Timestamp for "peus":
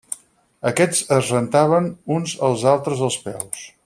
3.27-3.63